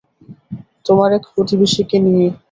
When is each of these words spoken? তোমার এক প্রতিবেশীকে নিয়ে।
তোমার 0.85 1.09
এক 1.13 1.23
প্রতিবেশীকে 1.33 1.97
নিয়ে। 2.05 2.27